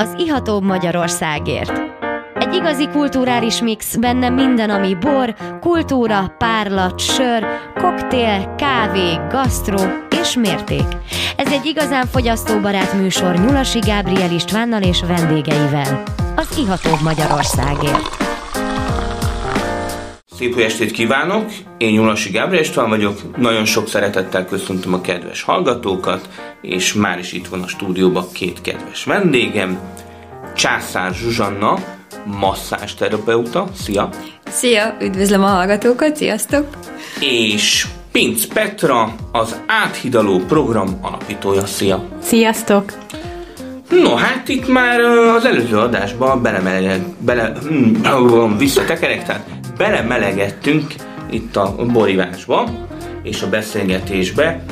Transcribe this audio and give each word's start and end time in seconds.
az 0.00 0.14
ihatóbb 0.16 0.62
Magyarországért. 0.62 1.72
Egy 2.34 2.54
igazi 2.54 2.88
kulturális 2.88 3.60
mix, 3.60 3.96
benne 3.96 4.28
minden, 4.28 4.70
ami 4.70 4.94
bor, 4.94 5.34
kultúra, 5.60 6.34
párlat, 6.38 6.98
sör, 6.98 7.46
koktél, 7.74 8.54
kávé, 8.54 9.18
gasztró 9.30 9.78
és 10.20 10.36
mérték. 10.36 10.86
Ez 11.36 11.52
egy 11.52 11.66
igazán 11.66 12.06
fogyasztóbarát 12.06 12.92
műsor 12.92 13.34
Nyulasi 13.34 13.78
Gábriel 13.78 14.32
Istvánnal 14.32 14.82
és 14.82 15.02
vendégeivel. 15.02 16.02
Az 16.36 16.58
ihatóbb 16.58 17.00
Magyarországért. 17.02 18.19
Szép 20.40 20.56
jó 20.56 20.64
estét 20.64 20.90
kívánok! 20.90 21.50
Én 21.78 21.92
Nyulasi 21.92 22.30
Gábriel 22.30 22.62
István 22.62 22.88
vagyok, 22.88 23.36
nagyon 23.36 23.64
sok 23.64 23.88
szeretettel 23.88 24.44
köszöntöm 24.44 24.94
a 24.94 25.00
kedves 25.00 25.42
hallgatókat, 25.42 26.28
és 26.62 26.94
már 26.94 27.18
is 27.18 27.32
itt 27.32 27.46
van 27.46 27.62
a 27.62 27.66
stúdióban 27.68 28.24
két 28.32 28.60
kedves 28.60 29.04
vendégem, 29.04 29.78
Császár 30.56 31.14
Zsuzsanna, 31.14 31.78
masszásterapeuta, 32.24 33.68
szia! 33.74 34.08
Szia, 34.48 34.96
üdvözlöm 35.00 35.42
a 35.42 35.46
hallgatókat, 35.46 36.16
sziasztok! 36.16 36.66
És 37.20 37.86
Pinc 38.12 38.44
Petra, 38.44 39.14
az 39.32 39.60
áthidaló 39.66 40.38
program 40.38 40.98
alapítója, 41.02 41.66
szia! 41.66 42.08
Sziasztok! 42.22 42.92
No, 43.90 44.14
hát 44.14 44.48
itt 44.48 44.68
már 44.68 45.00
az 45.36 45.44
előző 45.44 45.78
adásban 45.78 46.42
belemeleg, 46.42 47.02
bele, 47.18 47.52
hm, 47.68 48.56
visszatekerek, 48.56 49.24
tehát 49.24 49.59
belemelegettünk 49.80 50.94
itt 51.30 51.56
a 51.56 51.74
borívásba 51.92 52.68
és 53.22 53.42
a 53.42 53.48
beszélgetésbe. 53.48 54.64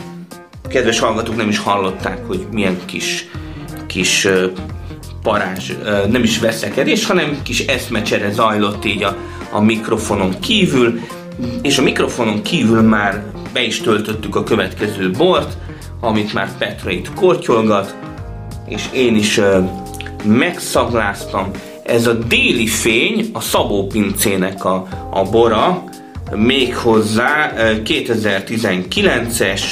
Kedves 0.68 0.98
hallgatók 0.98 1.36
nem 1.36 1.48
is 1.48 1.58
hallották, 1.58 2.26
hogy 2.26 2.46
milyen 2.52 2.78
kis, 2.84 3.26
kis 3.86 4.28
parázs, 5.22 5.72
nem 6.08 6.22
is 6.22 6.38
veszekedés, 6.38 7.06
hanem 7.06 7.42
kis 7.42 7.66
eszmecsere 7.66 8.30
zajlott 8.30 8.84
így 8.84 9.02
a, 9.02 9.16
a 9.50 9.60
mikrofonon 9.60 10.38
kívül, 10.40 11.00
és 11.62 11.78
a 11.78 11.82
mikrofonon 11.82 12.42
kívül 12.42 12.82
már 12.82 13.22
be 13.52 13.62
is 13.62 13.80
töltöttük 13.80 14.36
a 14.36 14.44
következő 14.44 15.10
bort, 15.10 15.56
amit 16.00 16.32
már 16.34 16.48
Petra 16.58 16.90
itt 16.90 17.14
kortyolgat, 17.14 17.96
és 18.66 18.82
én 18.92 19.16
is 19.16 19.40
megszagláztam. 20.24 21.50
Ez 21.88 22.06
a 22.06 22.12
déli 22.12 22.66
fény, 22.66 23.30
a 23.32 23.40
Szabó 23.40 23.86
pincének 23.86 24.64
a, 24.64 24.86
a 25.10 25.22
bora, 25.22 25.84
méghozzá 26.34 27.52
2019-es, 27.84 29.62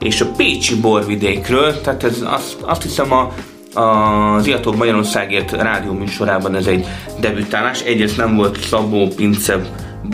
és 0.00 0.20
a 0.20 0.26
Pécsi 0.36 0.74
borvidékről, 0.74 1.80
tehát 1.80 2.04
ez 2.04 2.22
azt, 2.24 2.56
azt 2.60 2.82
hiszem 2.82 3.12
a, 3.12 3.32
az 3.80 4.46
Iatók 4.46 4.76
Magyarországért 4.76 5.52
rádió 5.52 5.92
műsorában 5.92 6.54
ez 6.54 6.66
egy 6.66 6.86
debütálás. 7.20 7.80
Egyrészt 7.80 8.16
nem 8.16 8.36
volt 8.36 8.60
Szabó 8.60 9.08
Pince 9.16 9.60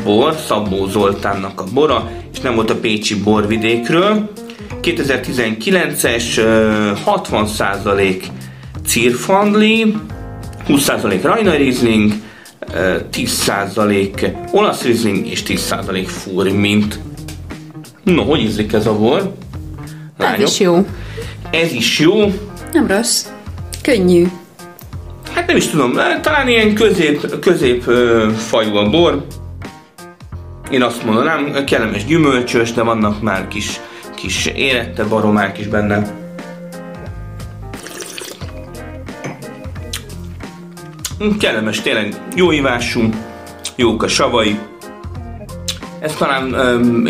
bor, 0.05 0.35
Szabó 0.47 0.87
Zoltánnak 0.87 1.61
a 1.61 1.65
bora, 1.73 2.11
és 2.33 2.41
nem 2.41 2.55
volt 2.55 2.71
a 2.71 2.79
Pécsi 2.79 3.15
borvidékről. 3.15 4.31
2019-es 4.83 6.25
60% 7.07 8.23
Cirfandli, 8.87 9.95
20% 10.69 11.19
Rajna 11.23 11.55
Riesling, 11.55 12.13
10% 13.13 14.37
olasz 14.51 14.83
Riesling 14.83 15.27
és 15.27 15.43
10% 15.47 16.05
Fúri 16.07 16.53
mint. 16.53 16.99
No, 18.03 18.23
hogy 18.23 18.41
ízlik 18.41 18.73
ez 18.73 18.87
a 18.87 18.99
bor? 18.99 19.35
Lányok? 20.19 20.41
Ez 20.41 20.51
is 20.51 20.61
jó. 20.61 20.87
Ez 21.51 21.73
is 21.73 21.99
jó. 21.99 22.33
Nem 22.73 22.87
rossz. 22.87 23.27
Könnyű. 23.83 24.27
Hát 25.33 25.47
nem 25.47 25.57
is 25.57 25.67
tudom, 25.67 25.93
talán 26.23 26.49
ilyen 26.49 26.75
közép, 26.75 27.39
közép 27.39 27.83
fajú 28.37 28.77
a 28.77 28.91
bor. 28.91 29.27
Én 30.71 30.83
azt 30.83 31.05
mondanám, 31.05 31.65
kellemes 31.65 32.05
gyümölcsös, 32.05 32.73
de 32.73 32.83
vannak 32.83 33.23
már 33.23 33.49
kis, 33.49 33.81
kis 34.15 34.47
érette 34.47 35.05
baromák 35.05 35.59
is 35.59 35.67
benne. 35.67 36.23
Kellemes, 41.33 41.81
tényleg 41.81 42.15
jó 42.35 42.53
ívású, 42.53 43.09
jók 43.77 44.03
a 44.03 44.09
savai. 44.09 44.59
Ezt 46.01 46.19
talán 46.19 46.55
um, 46.55 47.07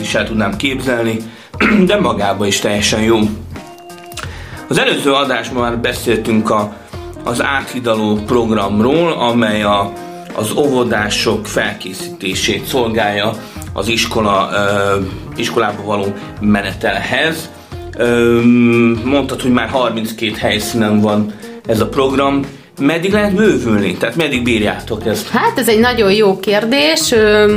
is 0.00 0.14
el 0.14 0.26
tudnám 0.26 0.56
képzelni, 0.56 1.16
de 1.86 2.00
magában 2.00 2.46
is 2.46 2.58
teljesen 2.58 3.02
jó. 3.02 3.18
Az 4.68 4.78
előző 4.78 5.12
adásban 5.12 5.62
már 5.62 5.78
beszéltünk 5.78 6.50
a, 6.50 6.76
az 7.24 7.42
áthidaló 7.42 8.16
programról, 8.26 9.12
amely 9.12 9.62
a, 9.62 9.92
az 10.34 10.52
óvodások 10.56 11.46
felkészítését 11.46 12.64
szolgálja 12.64 13.32
az 13.72 13.88
iskola, 13.88 14.48
ö, 14.52 15.00
iskolába 15.36 15.82
való 15.82 16.14
menetelhez. 16.40 17.50
Ö, 17.96 18.40
mondtad, 19.04 19.40
hogy 19.40 19.52
már 19.52 19.68
32 19.68 20.34
helyszínen 20.38 21.00
van 21.00 21.32
ez 21.66 21.80
a 21.80 21.88
program, 21.88 22.42
Meddig 22.78 23.12
lehet 23.12 23.34
bővülni? 23.34 23.96
Tehát 23.96 24.16
meddig 24.16 24.42
bírjátok 24.42 25.06
ezt? 25.06 25.28
Hát 25.28 25.58
ez 25.58 25.68
egy 25.68 25.78
nagyon 25.78 26.12
jó 26.12 26.38
kérdés. 26.40 27.14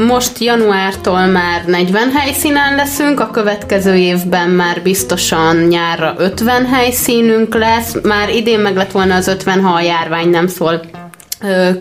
Most 0.08 0.40
januártól 0.40 1.26
már 1.26 1.66
40 1.66 2.12
helyszínen 2.12 2.76
leszünk, 2.76 3.20
a 3.20 3.30
következő 3.32 3.96
évben 3.96 4.50
már 4.50 4.82
biztosan 4.84 5.58
nyárra 5.58 6.14
50 6.18 6.66
helyszínünk 6.66 7.56
lesz. 7.56 7.96
Már 8.04 8.30
idén 8.30 8.60
meg 8.60 8.76
lett 8.76 8.92
volna 8.92 9.16
az 9.16 9.28
50, 9.28 9.62
ha 9.62 9.74
a 9.74 9.82
járvány 9.82 10.30
nem 10.30 10.48
szól 10.48 10.82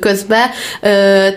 közbe, 0.01 0.51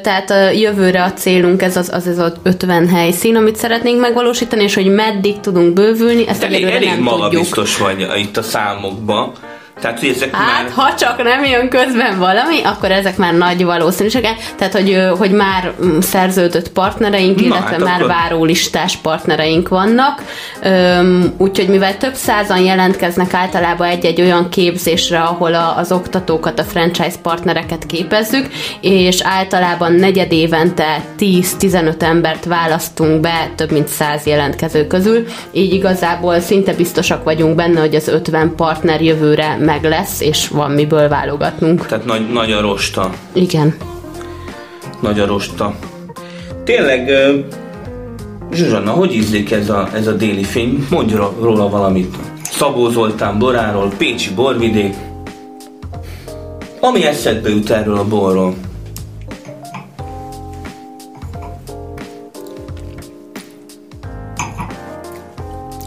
tehát 0.02 0.30
a 0.30 0.50
jövőre 0.50 1.04
a 1.04 1.14
célunk 1.14 1.62
ez 1.62 1.78
az, 1.78 1.90
az, 1.94 2.08
ez 2.08 2.18
az 2.18 2.34
50 2.44 2.88
helyszín, 2.88 3.36
amit 3.36 3.56
szeretnénk 3.56 4.00
megvalósítani, 4.00 4.64
és 4.64 4.74
hogy 4.74 4.94
meddig 4.94 5.40
tudunk 5.40 5.74
bővülni, 5.74 6.28
ezt 6.28 6.44
elég, 6.44 6.64
elég 6.64 6.88
nem 6.88 7.00
magabiztos 7.00 7.78
vagy 7.78 8.08
itt 8.18 8.38
a 8.38 8.42
számokba, 8.42 9.34
tehát, 9.82 10.00
hogy 10.00 10.10
ezek 10.10 10.36
hát, 10.36 10.64
már... 10.64 10.72
ha 10.72 10.96
csak 10.96 11.24
nem 11.24 11.44
jön 11.44 11.70
közben 11.70 12.20
valami, 12.20 12.64
akkor 12.64 12.92
ezek 12.92 13.18
már 13.18 13.34
nagy 13.34 13.64
valószínűséggel. 13.64 14.36
Tehát, 14.58 14.74
hogy, 14.74 15.08
hogy 15.18 15.32
már 15.32 15.74
mm, 15.86 16.00
szerződött 16.00 16.70
partnereink, 16.70 17.36
Na, 17.36 17.46
illetve 17.46 17.70
hát 17.70 17.80
már 17.80 18.02
akkor... 18.02 18.08
várólistás 18.08 18.98
partnereink 18.98 19.70
vannak. 19.70 20.22
Úgyhogy 21.38 21.68
mivel 21.68 21.98
több 21.98 22.14
százan 22.14 22.60
jelentkeznek 22.60 23.34
általában 23.34 23.88
egy-egy 23.88 24.22
olyan 24.22 24.50
képzésre, 24.50 25.20
ahol 25.20 25.54
a, 25.54 25.78
az 25.78 25.92
oktatókat, 25.92 26.60
a 26.60 26.64
franchise 26.64 27.18
partnereket 27.22 27.86
képezzük, 27.86 28.48
és 28.82 29.22
általában 29.22 29.94
negyed 29.94 30.32
évente 30.32 31.02
10-15 31.20 32.02
embert 32.02 32.46
választunk 32.46 33.20
be 33.22 33.52
több 33.56 33.72
mint 33.72 33.88
100 33.88 34.26
jelentkező 34.26 34.88
közül, 34.88 35.26
így 35.52 35.74
igazából 35.74 36.40
szinte 36.40 36.74
biztosak 36.74 37.24
vagyunk 37.24 37.56
benne, 37.56 37.80
hogy 37.80 37.96
az 37.96 38.08
50 38.08 38.56
partner 38.56 39.02
jövőre 39.02 39.58
meg 39.74 39.84
lesz, 39.84 40.22
és 40.22 40.48
van 40.48 40.72
miből 40.72 41.08
válogatnunk. 41.08 41.86
Tehát 41.86 42.06
nagy, 42.06 42.32
nagy 42.32 42.52
a 42.52 42.62
rosta. 42.62 43.14
Igen. 43.32 43.76
Nagy 45.02 45.20
a 45.20 45.26
rosta. 45.26 45.76
Tényleg, 46.64 47.10
Zsuzsanna, 48.52 48.92
hogy 48.92 49.14
ízlik 49.14 49.52
ez 49.52 49.70
a, 49.70 49.90
ez 49.94 50.08
a 50.08 50.12
déli 50.12 50.44
fény? 50.44 50.88
Mondj 50.90 51.14
róla 51.40 51.70
valamit. 51.70 52.16
Szabó 52.44 52.90
Zoltán 52.90 53.40
boráról, 53.40 53.92
Pécsi 53.98 54.34
borvidék. 54.34 54.96
Ami 56.80 57.06
eszedbe 57.06 57.50
jut 57.50 57.70
erről 57.70 57.98
a 57.98 58.08
borról? 58.08 58.56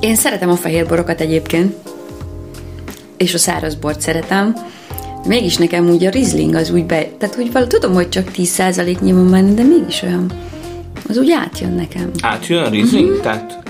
Én 0.00 0.14
szeretem 0.14 0.50
a 0.50 0.56
fehér 0.56 0.86
borokat 0.86 1.20
egyébként 1.20 1.74
és 3.16 3.34
a 3.34 3.38
száraz 3.38 3.74
bort 3.74 4.00
szeretem, 4.00 4.54
mégis 5.26 5.56
nekem 5.56 5.88
úgy 5.88 6.04
a 6.04 6.10
Riesling 6.10 6.54
az 6.54 6.70
úgy 6.70 6.84
be, 6.84 7.06
tehát 7.18 7.36
úgy 7.38 7.52
val, 7.52 7.66
tudom, 7.66 7.92
hogy 7.94 8.08
csak 8.08 8.30
10% 8.36 9.00
nyilván 9.00 9.30
benne, 9.30 9.54
de 9.54 9.62
mégis 9.62 10.02
olyan, 10.02 10.32
az 11.08 11.16
úgy 11.16 11.30
átjön 11.30 11.72
nekem. 11.72 12.10
Átjön 12.20 12.62
a 12.62 12.68
Riesling? 12.68 13.08
Uh-huh. 13.08 13.22
Tehát 13.22 13.64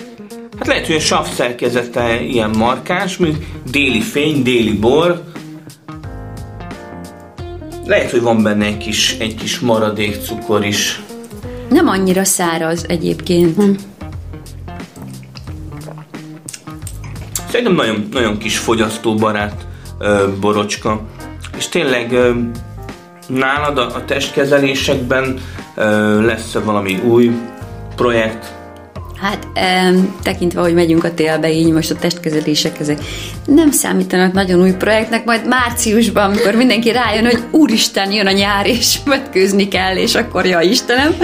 Hát 0.59 0.67
lehet, 0.67 0.87
hogy 0.87 0.95
a 0.95 1.01
sav 1.01 1.29
szerkezete 1.29 2.21
ilyen 2.21 2.51
markás, 2.51 3.17
mint 3.17 3.37
déli 3.71 4.01
fény, 4.01 4.43
déli 4.43 4.73
bor. 4.73 5.23
Lehet, 7.87 8.11
hogy 8.11 8.21
van 8.21 8.43
benne 8.43 8.65
egy 8.65 8.77
kis, 8.77 9.17
egy 9.19 9.35
kis 9.35 9.61
maradék 9.61 10.17
cukor 10.23 10.65
is. 10.65 11.03
Nem 11.69 11.89
annyira 11.89 12.25
száraz 12.25 12.85
egyébként. 12.89 13.57
Hm. 13.57 13.71
Szerintem 17.57 17.87
nagyon, 17.87 18.09
nagyon 18.13 18.39
kis 18.39 18.59
fogyasztóbarát 18.59 19.67
ö, 19.99 20.27
borocska. 20.41 21.01
És 21.57 21.69
tényleg 21.69 22.13
ö, 22.13 22.31
nálad 23.27 23.79
a, 23.79 23.95
a 23.95 24.05
testkezelésekben 24.05 25.39
ö, 25.75 26.25
lesz 26.25 26.55
-e 26.55 26.61
valami 26.61 26.99
új 27.05 27.31
projekt, 27.95 28.55
Hát 29.21 29.49
tekintve, 30.23 30.61
hogy 30.61 30.75
megyünk 30.75 31.05
a 31.05 31.15
télbe, 31.15 31.53
így 31.53 31.73
most 31.73 31.91
a 31.91 31.95
testkezelések 31.95 32.81
ezek 32.81 32.99
nem 33.47 33.71
számítanak 33.71 34.33
nagyon 34.33 34.61
új 34.61 34.73
projektnek, 34.73 35.25
majd 35.25 35.47
márciusban, 35.47 36.25
amikor 36.25 36.55
mindenki 36.55 36.91
rájön, 36.91 37.25
hogy 37.25 37.43
úristen, 37.51 38.13
jön 38.13 38.27
a 38.27 38.33
nyár, 38.33 38.67
és 38.67 38.99
vetkőzni 39.05 39.69
kell, 39.69 39.97
és 39.97 40.15
akkor 40.15 40.47
ja 40.47 40.61
Istenem, 40.61 41.17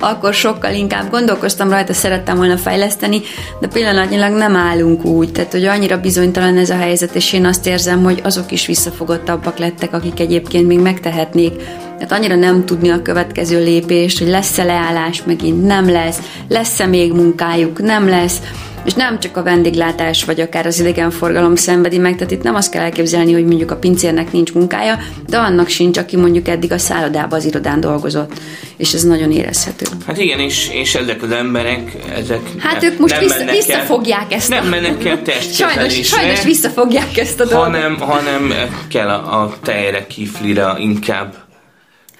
akkor 0.00 0.34
sokkal 0.34 0.74
inkább 0.74 1.10
gondolkoztam 1.10 1.70
rajta, 1.70 1.92
szerettem 1.92 2.36
volna 2.36 2.56
fejleszteni, 2.56 3.20
de 3.60 3.68
pillanatnyilag 3.68 4.32
nem 4.32 4.56
állunk 4.56 5.04
úgy, 5.04 5.32
tehát 5.32 5.52
hogy 5.52 5.64
annyira 5.64 6.00
bizonytalan 6.00 6.58
ez 6.58 6.70
a 6.70 6.76
helyzet, 6.76 7.14
és 7.14 7.32
én 7.32 7.44
azt 7.44 7.66
érzem, 7.66 8.02
hogy 8.02 8.20
azok 8.24 8.52
is 8.52 8.66
visszafogottabbak 8.66 9.58
lettek, 9.58 9.92
akik 9.92 10.20
egyébként 10.20 10.66
még 10.66 10.78
megtehetnék. 10.78 11.52
Tehát 11.98 12.12
annyira 12.12 12.34
nem 12.34 12.64
tudni 12.64 12.88
a 12.88 13.02
következő 13.02 13.64
lépést, 13.64 14.18
hogy 14.18 14.28
lesz-e 14.28 14.64
leállás, 14.64 15.22
megint 15.24 15.66
nem 15.66 15.90
lesz, 15.90 16.18
lesz-e 16.48 16.86
még 16.86 17.12
munkájuk, 17.12 17.82
nem 17.82 18.08
lesz, 18.08 18.40
és 18.84 18.92
nem 18.92 19.20
csak 19.20 19.36
a 19.36 19.42
vendéglátás, 19.42 20.24
vagy 20.24 20.40
akár 20.40 20.66
az 20.66 20.80
idegenforgalom 20.80 21.54
szenvedi 21.54 21.98
meg, 21.98 22.14
tehát 22.14 22.30
itt 22.30 22.42
nem 22.42 22.54
azt 22.54 22.70
kell 22.70 22.82
elképzelni, 22.82 23.32
hogy 23.32 23.44
mondjuk 23.44 23.70
a 23.70 23.76
pincérnek 23.76 24.32
nincs 24.32 24.52
munkája, 24.52 24.98
de 25.26 25.38
annak 25.38 25.68
sincs, 25.68 25.98
aki 25.98 26.16
mondjuk 26.16 26.48
eddig 26.48 26.72
a 26.72 26.78
szállodában, 26.78 27.38
az 27.38 27.44
irodán 27.44 27.80
dolgozott. 27.80 28.32
És 28.76 28.92
ez 28.92 29.02
nagyon 29.02 29.32
érezhető. 29.32 29.86
Hát 30.06 30.18
igen, 30.18 30.38
és, 30.38 30.70
és 30.72 30.94
ezek 30.94 31.22
az 31.22 31.30
emberek, 31.30 31.96
ezek 32.14 32.40
Hát 32.58 32.82
ők 32.82 32.98
most 32.98 33.18
vissza, 33.18 33.44
visszafogják 33.50 34.32
ezt 34.32 34.48
Nem 34.48 34.68
mennek 34.68 35.04
el 35.04 35.20
sajnos, 35.52 36.06
sajnos 36.06 36.44
visszafogják 36.44 37.16
ezt 37.16 37.40
a 37.40 37.44
dolgot. 37.44 37.64
Hanem, 37.64 37.98
hanem 37.98 38.52
kell 38.88 39.08
a, 39.08 39.42
a 39.42 39.56
tejre, 39.62 40.06
kiflira 40.06 40.76
inkább 40.78 41.48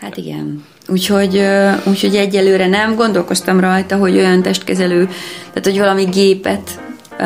Hát 0.00 0.16
igen. 0.16 0.64
Úgyhogy, 0.90 1.42
úgyhogy 1.84 2.14
egyelőre 2.14 2.66
nem 2.66 2.94
gondolkoztam 2.94 3.60
rajta, 3.60 3.96
hogy 3.96 4.16
olyan 4.16 4.42
testkezelő, 4.42 5.04
tehát 5.48 5.64
hogy 5.64 5.78
valami 5.78 6.04
gépet 6.04 6.80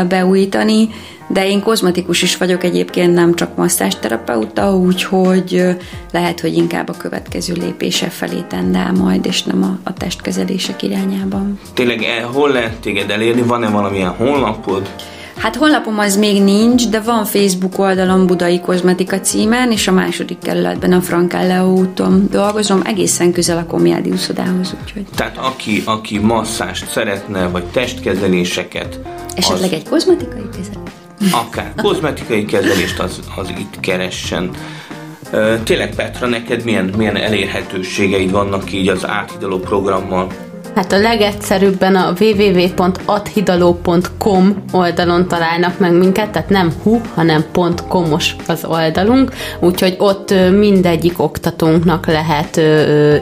beújítani, 0.08 0.88
de 1.28 1.48
én 1.48 1.62
kozmetikus 1.62 2.22
is 2.22 2.36
vagyok 2.36 2.64
egyébként, 2.64 3.14
nem 3.14 3.34
csak 3.34 3.56
masszásterapeuta, 3.56 4.76
úgyhogy 4.76 5.76
lehet, 6.12 6.40
hogy 6.40 6.56
inkább 6.56 6.88
a 6.88 6.92
következő 6.92 7.54
lépése 7.54 8.08
felé 8.08 8.40
tendál 8.48 8.92
majd, 8.92 9.26
és 9.26 9.42
nem 9.42 9.62
a, 9.62 9.78
a 9.90 9.92
testkezelések 9.92 10.82
irányában. 10.82 11.58
Tényleg 11.74 12.02
eh, 12.02 12.24
hol 12.32 12.50
lehet 12.50 12.80
téged 12.80 13.10
elérni? 13.10 13.42
Van-e 13.42 13.68
valamilyen 13.68 14.10
honlapod? 14.10 14.90
Hát 15.36 15.56
honlapom 15.56 15.98
az 15.98 16.16
még 16.16 16.42
nincs, 16.42 16.88
de 16.88 17.00
van 17.00 17.24
Facebook 17.24 17.78
oldalon 17.78 18.26
Budai 18.26 18.60
Kozmetika 18.60 19.20
címen, 19.20 19.72
és 19.72 19.88
a 19.88 19.92
második 19.92 20.38
kerületben 20.38 20.92
a 20.92 21.00
Frankelle 21.00 21.64
úton 21.64 22.26
dolgozom, 22.30 22.80
egészen 22.84 23.32
közel 23.32 23.58
a 23.58 23.64
Komjádi 23.64 24.10
úszodához, 24.10 24.74
úgyhogy. 24.82 25.04
Tehát 25.14 25.36
aki, 25.36 25.82
aki 25.84 26.18
masszást 26.18 26.90
szeretne, 26.90 27.48
vagy 27.48 27.64
testkezeléseket... 27.64 29.00
Esetleg 29.34 29.72
az... 29.72 29.76
egy 29.76 29.88
kozmetikai 29.88 30.48
kezelés? 30.56 31.32
Akár 31.32 31.72
kozmetikai 31.76 32.44
kezelést, 32.44 32.98
az, 32.98 33.20
az 33.36 33.48
itt 33.48 33.80
keressen. 33.80 34.50
Tényleg 35.64 35.94
Petra, 35.94 36.26
neked 36.26 36.64
milyen, 36.64 36.92
milyen 36.96 37.16
elérhetőségeid 37.16 38.30
vannak 38.30 38.72
így 38.72 38.88
az 38.88 39.06
áthidaló 39.06 39.58
programmal? 39.58 40.26
Hát 40.74 40.92
a 40.92 40.98
legegyszerűbben 40.98 41.96
a 41.96 42.12
www.athidaló.com 42.20 44.64
oldalon 44.72 45.28
találnak 45.28 45.78
meg 45.78 45.92
minket, 45.92 46.30
tehát 46.30 46.48
nem 46.48 46.72
hu, 46.82 47.00
hanem 47.14 47.44
.comos 47.88 48.36
az 48.46 48.64
oldalunk, 48.64 49.32
úgyhogy 49.60 49.94
ott 49.98 50.34
mindegyik 50.50 51.22
oktatónknak 51.22 52.06
lehet 52.06 52.56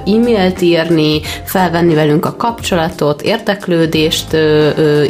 e-mailt 0.07 0.61
írni, 0.61 1.21
felvenni 1.45 1.95
velünk 1.95 2.25
a 2.25 2.37
kapcsolatot, 2.37 3.23
érdeklődést 3.23 4.37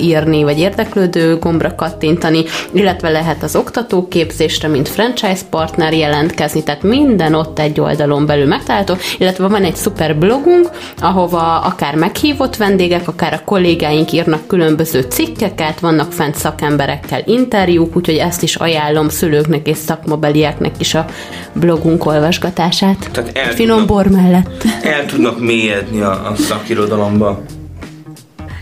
írni, 0.01 0.43
vagy 0.43 0.59
érdeklődő 0.59 1.37
gombra 1.37 1.75
kattintani, 1.75 2.45
illetve 2.73 3.09
lehet 3.09 3.43
az 3.43 3.57
oktatóképzésre, 3.57 4.69
mint 4.69 4.89
franchise 4.89 5.43
partner 5.51 5.93
jelentkezni, 5.93 6.63
tehát 6.63 6.83
minden 6.83 7.35
ott 7.35 7.59
egy 7.59 7.81
oldalon 7.81 8.27
belül 8.27 8.47
megtalálható, 8.47 8.97
illetve 9.19 9.49
van 9.49 9.65
egy 9.65 9.77
szuper 9.77 10.17
blogunk, 10.17 10.71
ahova 10.99 11.61
akár 11.61 11.95
meghív 11.95 12.32
meghívott 12.33 12.57
vendégek, 12.57 13.09
akár 13.09 13.33
a 13.33 13.45
kollégáink 13.45 14.13
írnak 14.13 14.47
különböző 14.47 15.01
cikkeket, 15.01 15.81
vannak 15.81 16.13
fent 16.13 16.35
szakemberekkel 16.35 17.23
interjúk, 17.27 17.97
úgyhogy 17.97 18.17
ezt 18.17 18.43
is 18.43 18.57
ajánlom 18.57 19.09
szülőknek 19.09 19.67
és 19.69 19.77
szakmabelieknek 19.77 20.75
is 20.79 20.95
a 20.95 21.05
blogunk 21.53 22.07
olvasgatását. 22.07 23.11
Tehát 23.13 23.37
el 23.37 23.53
Finom 23.53 23.79
tudnak, 23.79 23.97
bor 23.97 24.07
mellett. 24.07 24.65
El 24.83 25.07
tudnak 25.07 25.41
mélyedni 25.41 26.01
a, 26.01 26.31
a 26.31 26.35
szakirodalomba. 26.35 27.43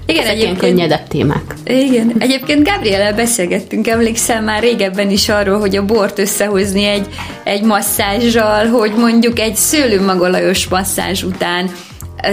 Igen, 0.07 0.23
Ezek 0.23 0.35
egyébként 0.35 0.59
könnyedebb 0.59 1.09
témák. 1.09 1.55
Igen. 1.65 2.15
Egyébként 2.19 2.69
Gabriela 2.69 3.13
beszélgettünk, 3.13 3.87
emlékszem 3.87 4.45
már 4.45 4.63
régebben 4.63 5.11
is 5.11 5.29
arról, 5.29 5.59
hogy 5.59 5.77
a 5.77 5.85
bort 5.85 6.19
összehozni 6.19 6.85
egy, 6.85 7.07
egy 7.45 7.63
masszázsal, 7.63 8.67
hogy 8.67 8.93
mondjuk 8.97 9.39
egy 9.39 9.57
szőlőmagolajos 9.57 10.69
masszázs 10.69 11.23
után 11.23 11.71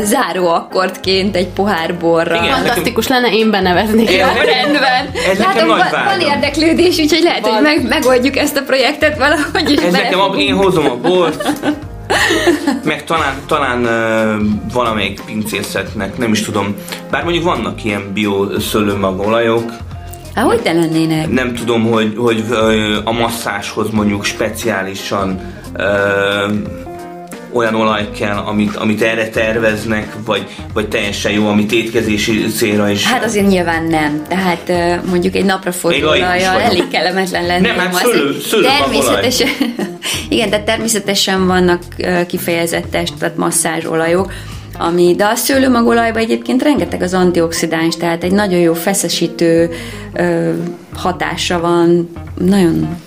záró 0.03 0.47
akkordként 0.47 1.35
egy 1.35 1.47
pohár 1.47 1.97
borra. 1.97 2.35
Igen, 2.35 2.55
Fantasztikus 2.55 3.07
nekem... 3.07 3.23
lenne, 3.23 3.35
én 3.35 3.51
beneveznék. 3.51 4.11
Jó, 4.11 4.25
rendben. 4.45 5.09
Ez 5.31 5.37
Látom, 5.39 5.67
van, 5.67 5.79
van 6.05 6.19
érdeklődés, 6.19 6.99
úgyhogy 6.99 7.23
lehet, 7.23 7.41
van. 7.41 7.53
hogy 7.53 7.61
meg, 7.61 7.87
megoldjuk 7.87 8.37
ezt 8.37 8.57
a 8.57 8.61
projektet 8.61 9.17
valahogy 9.17 9.69
is. 9.71 9.79
Ez 9.79 9.91
nekem, 9.91 10.33
én 10.37 10.55
hozom 10.55 10.85
a 10.85 10.95
bort, 10.95 11.53
meg 12.83 13.03
talán, 13.03 13.35
talán 13.47 13.81
uh, 13.81 14.45
valamelyik 14.73 15.21
pincészetnek, 15.25 16.17
nem 16.17 16.31
is 16.31 16.41
tudom, 16.41 16.75
bár 17.11 17.23
mondjuk 17.23 17.43
vannak 17.43 17.83
ilyen 17.83 18.11
bio 18.13 18.59
szőlőmagolajok, 18.59 19.71
Há, 20.35 20.43
hogy 20.43 20.61
te 20.61 20.73
lennének? 20.73 21.29
Nem 21.29 21.53
tudom, 21.53 21.83
hogy, 21.83 22.13
hogy 22.17 22.43
a 23.03 23.11
masszáshoz 23.11 23.89
mondjuk 23.89 24.23
speciálisan 24.23 25.39
uh, 25.77 26.86
olyan 27.57 27.75
olaj 27.75 28.11
kell, 28.11 28.37
amit, 28.37 28.75
amit 28.75 29.01
erre 29.01 29.29
terveznek, 29.29 30.13
vagy, 30.25 30.47
vagy 30.73 30.87
teljesen 30.87 31.31
jó, 31.31 31.47
amit 31.47 31.71
étkezési 31.71 32.47
célra 32.47 32.89
is. 32.89 33.05
Hát 33.05 33.23
azért 33.23 33.47
nyilván 33.47 33.83
nem. 33.83 34.21
Tehát 34.27 34.71
mondjuk 35.05 35.35
egy 35.35 35.45
napra 35.45 35.71
forró 35.71 36.07
olajjal 36.07 36.61
elég 36.61 36.87
kellemetlen 36.87 37.45
lenne. 37.45 37.67
Nem, 37.67 37.77
hát 37.77 37.93
szőlő, 37.93 38.39
szőlő 38.39 38.63
természetesen, 38.63 39.47
igen, 40.29 40.49
tehát 40.49 40.65
természetesen 40.65 41.47
vannak 41.47 41.81
kifejezett 42.27 42.91
test, 42.91 43.13
tehát 43.19 43.37
masszázsolajok, 43.37 44.31
ami, 44.79 45.13
de 45.15 45.25
a 45.25 45.35
szőlőmagolajban 45.35 46.21
egyébként 46.21 46.63
rengeteg 46.63 47.01
az 47.01 47.13
antioxidáns, 47.13 47.97
tehát 47.97 48.23
egy 48.23 48.31
nagyon 48.31 48.59
jó 48.59 48.73
feszesítő 48.73 49.69
ö, 50.13 50.51
hatása 50.93 51.59
van, 51.59 52.09
nagyon 52.37 52.97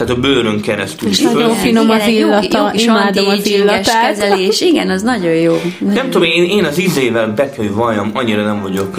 tehát 0.00 0.16
a 0.16 0.20
bőrön 0.20 0.60
keresztül 0.60 1.08
és 1.08 1.18
is 1.18 1.24
nagyon 1.24 1.54
finom 1.54 1.90
az 1.90 2.06
illata, 2.06 2.72
imádom 2.74 3.28
az 3.28 3.46
illatát. 3.46 4.06
kezelés, 4.06 4.60
igen, 4.60 4.90
az 4.90 5.02
nagyon 5.02 5.34
jó. 5.34 5.52
Nagyon 5.78 5.94
nem 5.94 6.10
tudom, 6.10 6.22
én, 6.22 6.44
én 6.44 6.64
az 6.64 6.80
ízével 6.80 7.28
be 7.28 7.50
kell, 7.50 7.64
hogy 7.64 7.74
valljam, 7.74 8.10
annyira 8.14 8.44
nem 8.44 8.60
vagyok... 8.60 8.96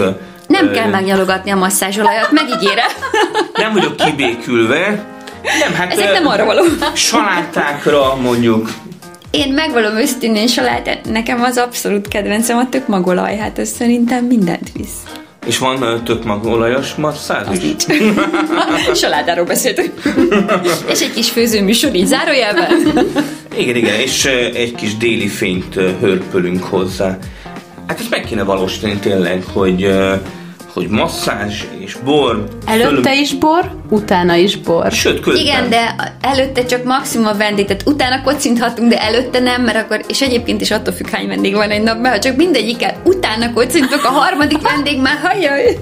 Nem 0.48 0.66
uh, 0.66 0.72
kell 0.72 0.90
megnyalogatni 0.90 1.52
a 1.52 1.56
masszázsolajat, 1.56 2.32
megígérem. 2.32 2.88
Nem 3.54 3.74
vagyok 3.74 3.96
kibékülve. 3.96 5.06
Nem, 5.60 5.74
hát... 5.74 5.92
Ezek 5.92 6.12
nem 6.14 6.28
arra 6.28 6.46
való. 6.46 6.64
Salátákra 6.94 8.16
mondjuk 8.16 8.70
én 9.32 9.54
megvalom 9.54 9.98
őszintén 9.98 10.48
salátát, 10.48 11.10
nekem 11.10 11.42
az 11.42 11.58
abszolút 11.58 12.08
kedvencem 12.08 12.58
a 12.58 12.70
tök 12.70 12.88
magolaj, 12.88 13.38
hát 13.38 13.60
ez 13.60 13.70
szerintem 13.70 14.26
mindent 14.26 14.72
visz. 14.74 15.21
És 15.52 15.58
van 15.58 16.04
tök 16.04 16.24
magolajos 16.24 16.96
masszáz 16.96 17.48
Az 17.48 17.60
nincs. 17.60 17.84
Saládáról 19.02 19.46
beszéltünk. 19.46 19.92
és 20.92 21.02
egy 21.02 21.14
kis 21.14 21.30
főzőműsor 21.30 21.96
így 21.96 22.06
zárójelben. 22.06 22.72
igen, 23.58 23.76
igen, 23.76 24.00
és 24.00 24.26
uh, 24.26 24.32
egy 24.56 24.76
kis 24.76 24.98
déli 24.98 25.28
fényt 25.28 25.76
uh, 25.76 26.00
hörpölünk 26.00 26.64
hozzá. 26.64 27.18
Hát 27.88 28.00
ezt 28.00 28.10
meg 28.10 28.24
kéne 28.24 28.44
valósítani 28.44 28.96
tényleg, 29.00 29.44
hogy 29.54 29.84
uh, 29.84 30.14
hogy 30.74 30.88
masszázs 30.88 31.64
és 31.80 31.98
bor. 32.04 32.48
Előtte 32.66 33.16
is 33.16 33.34
bor, 33.34 33.72
utána 33.90 34.36
is 34.36 34.58
bor. 34.58 34.92
Sőt, 34.92 35.20
közben. 35.20 35.42
Igen, 35.42 35.70
de 35.70 35.96
előtte 36.22 36.66
csak 36.66 36.84
maximum 36.84 37.28
a 37.28 37.34
vendég, 37.34 37.66
tehát 37.66 37.84
utána 37.86 38.22
kocinthatunk, 38.22 38.90
de 38.90 39.02
előtte 39.02 39.40
nem, 39.40 39.62
mert 39.62 39.78
akkor, 39.78 40.02
és 40.08 40.22
egyébként 40.22 40.62
is 40.62 40.72
attól 40.72 40.94
függ, 40.94 41.10
hány 41.10 41.28
vendég 41.28 41.54
van 41.54 41.70
egy 41.70 41.82
nap, 41.84 42.00
mert 42.00 42.16
ha 42.16 42.22
csak 42.22 42.36
mindegyikkel 42.36 43.02
utána 43.06 43.54
kocintok, 43.54 44.04
a 44.04 44.10
harmadik 44.10 44.62
vendég 44.62 45.00
már 45.02 45.18
hajjaj. 45.24 45.78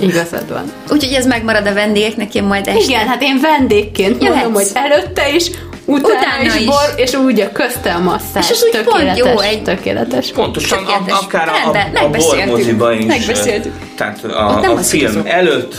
Igazad 0.00 0.48
van. 0.48 0.72
Úgyhogy 0.90 1.12
ez 1.12 1.26
megmarad 1.26 1.66
a 1.66 1.74
vendégeknek, 1.74 2.34
én 2.34 2.42
majd 2.42 2.66
este. 2.66 2.82
Igen, 2.82 3.06
hát 3.06 3.22
én 3.22 3.38
vendégként 3.40 4.22
Jöhetsz. 4.22 4.42
mondom, 4.42 4.52
hogy 4.52 4.70
előtte 4.74 5.34
is, 5.34 5.50
utána, 5.86 6.18
utána 6.18 6.54
is, 6.54 6.60
is 6.60 6.66
bor, 6.66 6.94
és 6.96 7.14
úgy 7.14 7.40
a 7.40 7.52
közte 7.52 7.94
a 7.94 7.98
masszás. 7.98 8.50
És 8.50 8.50
az 8.50 8.64
úgy 8.64 8.70
tökéletes, 8.70 9.20
pont 9.20 9.34
jó, 9.34 9.40
egy... 9.40 9.62
tökéletes. 9.62 10.32
Pontosan, 10.32 10.78
tökéletes. 10.78 11.12
A, 11.12 11.24
akár 11.24 11.48
a, 11.48 11.70
a, 11.70 12.04
a 12.04 12.10
bormoziba 12.10 12.92
is. 12.92 13.04
Megbeszéltük. 13.04 13.72
Tehát 13.96 14.24
a, 14.24 14.72
a 14.72 14.76
film 14.76 15.22
előtt, 15.24 15.74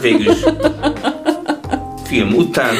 végül 0.00 0.30
is 0.30 0.38
film 2.06 2.34
után. 2.34 2.74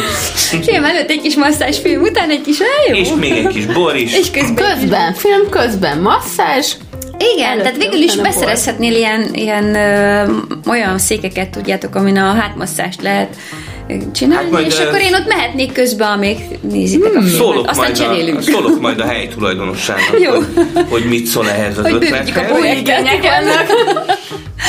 Film 0.63 0.85
előtt 0.85 1.11
egy 1.11 1.21
kis 1.21 1.37
masszázs, 1.37 1.79
film 1.79 2.03
után 2.03 2.31
egy 2.31 2.41
kis 2.41 2.59
jó. 2.89 2.95
És 2.97 3.09
még 3.19 3.33
egy 3.33 3.47
kis 3.47 3.67
bor 3.67 3.97
is. 3.97 4.19
És 4.19 4.31
közben, 4.31 4.55
közben 4.55 5.15
film 5.15 5.49
közben 5.51 5.99
masszázs, 5.99 6.73
Igen, 7.35 7.51
Előtt 7.51 7.63
tehát 7.63 7.77
végül 7.77 8.01
is 8.01 8.17
beszerezhetnél 8.17 8.95
ilyen, 8.95 9.29
ilyen 9.33 9.75
ö, 9.75 10.33
olyan 10.71 10.99
székeket, 10.99 11.51
tudjátok, 11.51 11.95
amin 11.95 12.17
a 12.17 12.33
hátmasszást 12.33 13.03
lehet 13.03 13.37
csinálni, 14.13 14.45
hát 14.45 14.53
majd, 14.53 14.67
és 14.67 14.79
akkor 14.79 15.01
én 15.01 15.15
ott 15.15 15.27
mehetnék 15.27 15.73
közben, 15.73 16.11
amíg 16.11 16.39
nézitek 16.61 17.13
hmm, 17.13 17.25
a 17.25 17.29
filmet, 17.29 17.71
aztán 17.71 17.93
cserélünk. 17.93 18.39
A, 18.39 18.43
szólok 18.43 18.81
majd 18.81 19.01
a 19.01 19.05
helyi 19.13 19.29
tulajdonossának, 19.29 20.21
Jó. 20.21 20.33
Hogy, 20.33 20.87
hogy 20.89 21.05
mit 21.05 21.27
szól 21.27 21.49
ehhez 21.49 21.79
az 21.79 21.85
hogy 21.85 21.93
ötlethez. 21.93 22.35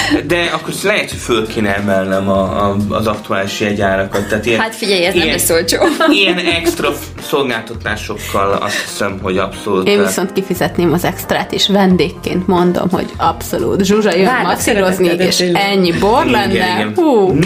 De 0.28 0.50
akkor 0.54 0.74
lehet, 0.84 1.10
hogy 1.10 1.20
föl 1.20 1.48
kéne 1.48 1.76
emelnem 1.76 2.30
a, 2.30 2.70
a, 2.70 2.76
az 2.90 3.08
aktuális 3.08 3.60
jegyárakat. 3.60 4.28
Tehát 4.28 4.46
ilyen, 4.46 4.60
hát 4.60 4.76
figyelj, 4.76 5.06
ez 5.06 5.14
ilyen, 5.14 5.28
nem 5.28 5.36
lesz 5.36 5.50
olcsó. 5.50 5.78
Ilyen 6.22 6.38
extra 6.38 6.94
szolgáltatásokkal 7.22 8.52
azt 8.52 8.82
hiszem, 8.82 9.20
hogy 9.22 9.38
abszolút. 9.38 9.88
Én 9.88 10.04
viszont 10.04 10.34
kifizetném 10.34 10.94
az 10.94 11.04
extrát, 11.04 11.54
és 11.54 11.68
vendégként 11.68 12.48
mondom, 12.48 12.90
hogy 12.90 13.10
abszolút. 13.18 13.84
Zsuzsa 13.84 14.16
jön 14.16 14.32
masszírozni, 14.44 15.08
és 15.08 15.40
ennyi 15.54 15.92
bor 16.00 16.26
lenne. 16.26 16.92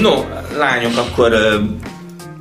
No, 0.02 0.24
lányok, 0.58 0.98
akkor 0.98 1.34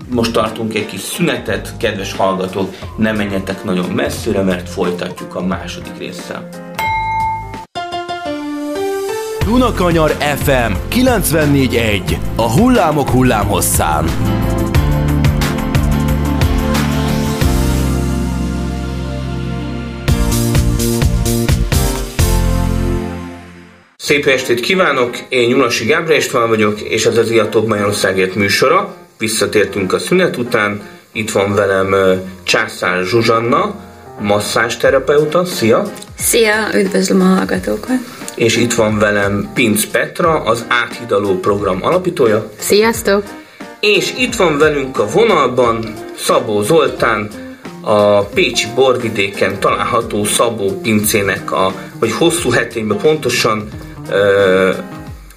most 0.09 0.33
tartunk 0.33 0.75
egy 0.75 0.87
kis 0.87 1.01
szünetet, 1.01 1.75
kedves 1.77 2.13
hallgatók, 2.13 2.75
ne 2.97 3.13
menjetek 3.13 3.65
nagyon 3.65 3.91
messzire, 3.91 4.43
mert 4.43 4.69
folytatjuk 4.69 5.35
a 5.35 5.43
második 5.43 5.99
résszel. 5.99 6.49
Dunakanyar 9.45 10.11
FM 10.11 10.73
94.1 10.91 12.17
A 12.37 12.51
hullámok 12.51 13.09
hullámhosszán. 13.09 14.05
Szép 24.11 24.27
estét 24.27 24.61
kívánok, 24.61 25.17
én 25.29 25.49
Nyulasi 25.49 25.85
Gábor 25.85 26.15
István 26.15 26.49
vagyok, 26.49 26.81
és 26.81 27.07
ez 27.07 27.17
az 27.17 27.31
Iatóbb 27.31 27.67
Magyarországért 27.67 28.35
műsora. 28.35 28.95
Visszatértünk 29.19 29.93
a 29.93 29.99
szünet 29.99 30.37
után, 30.37 30.83
itt 31.13 31.31
van 31.31 31.55
velem 31.55 31.95
Császár 32.43 33.05
Zsuzsanna, 33.05 33.75
masszásterapeuta, 34.21 35.45
szia! 35.45 35.93
Szia, 36.19 36.55
üdvözlöm 36.75 37.21
a 37.21 37.25
hallgatókat! 37.25 37.97
És 38.35 38.57
itt 38.57 38.73
van 38.73 38.99
velem 38.99 39.51
Pinc 39.55 39.85
Petra, 39.85 40.43
az 40.43 40.65
Áthidaló 40.69 41.39
program 41.39 41.85
alapítója. 41.85 42.51
Sziasztok! 42.59 43.23
És 43.81 44.13
itt 44.19 44.35
van 44.35 44.59
velünk 44.59 44.99
a 44.99 45.07
vonalban 45.07 45.95
Szabó 46.17 46.63
Zoltán, 46.63 47.31
a 47.81 48.23
Pécsi 48.23 48.67
borvidéken 48.75 49.61
található 49.61 50.25
Szabó 50.25 50.81
pincének, 50.83 51.53
a, 51.53 51.73
vagy 51.99 52.13
hosszú 52.13 52.51
hetényben 52.51 52.99
pontosan 52.99 53.69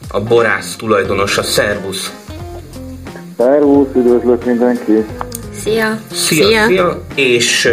a 0.07 0.19
borász 0.21 0.75
tulajdonosa. 0.75 1.43
Szervusz! 1.43 2.13
Szervusz, 3.37 3.87
üdvözlök 3.95 4.45
mindenkit! 4.45 5.07
Szia! 5.59 5.99
Szia! 6.11 6.45
Szia! 6.45 6.65
szia. 6.65 7.01
És 7.15 7.69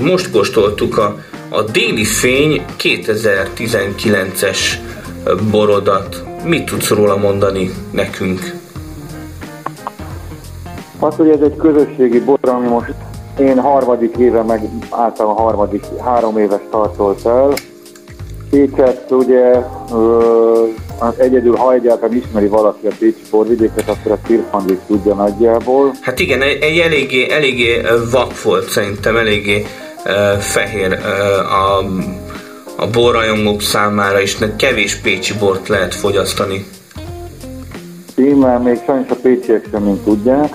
most 0.00 0.30
kóstoltuk 0.30 0.98
a, 0.98 1.16
a 1.48 1.62
Déli 1.62 2.04
Fény 2.04 2.64
2019-es 2.78 4.58
borodat. 5.50 6.24
Mit 6.44 6.64
tudsz 6.64 6.88
róla 6.88 7.16
mondani 7.16 7.70
nekünk? 7.90 8.54
Az, 10.98 11.16
hogy 11.16 11.28
ez 11.28 11.40
egy 11.40 11.56
közösségi 11.56 12.20
bor, 12.20 12.38
ami 12.42 12.68
most 12.68 12.94
én 13.38 13.58
harmadik 13.58 14.16
éve, 14.16 14.42
meg 14.42 14.60
általában 14.90 15.36
harmadik, 15.36 15.84
három 16.04 16.38
éves 16.38 16.60
tartolt 16.70 17.26
el, 17.26 17.52
Pécset 18.50 19.10
ugye 19.10 19.50
az 20.98 21.14
egyedül, 21.16 21.56
ha 21.56 21.72
egyáltalán 21.72 22.16
ismeri 22.16 22.46
valaki 22.46 22.86
a 22.86 22.90
Pécsi 22.98 23.22
borvidéket, 23.30 23.88
akkor 23.88 24.12
a 24.12 24.18
Tirfandit 24.26 24.80
tudja 24.86 25.14
nagyjából. 25.14 25.92
Hát 26.00 26.18
igen, 26.18 26.42
egy, 26.42 26.78
eléggé, 26.78 27.30
eléggé 27.30 27.80
vak 28.10 28.42
volt 28.42 28.68
szerintem, 28.68 29.16
eléggé 29.16 29.66
uh, 30.04 30.38
fehér 30.38 30.92
uh, 30.92 31.54
a, 31.54 31.78
a 32.76 32.86
borrajongók 32.92 33.60
számára, 33.60 34.20
és 34.20 34.38
kevés 34.56 34.94
pécsi 34.94 35.34
bort 35.38 35.68
lehet 35.68 35.94
fogyasztani. 35.94 36.66
Tímmel 38.14 38.58
még 38.58 38.80
sajnos 38.86 39.10
a 39.10 39.14
pécsiek 39.14 39.66
sem 39.70 39.82
mint 39.82 40.04
tudják. 40.04 40.54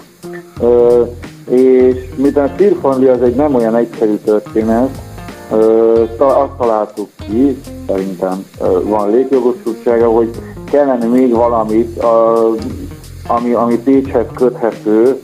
Uh, 0.60 1.08
és 1.50 1.96
miután 2.16 2.48
a 2.48 2.56
Tirfandi 2.56 3.06
az 3.06 3.22
egy 3.22 3.36
nem 3.36 3.56
olyan 3.56 3.76
egyszerű 3.76 4.16
történet, 4.26 4.90
azt 6.18 6.52
találtuk 6.58 7.10
ki, 7.30 7.62
szerintem 7.88 8.46
van 8.84 9.10
létjogosultsága, 9.10 10.10
hogy 10.10 10.30
kellene 10.72 11.06
még 11.06 11.32
valamit, 11.32 12.04
ami, 13.28 13.54
ami 13.54 13.78
Pécshez 13.78 14.26
köthető, 14.36 15.22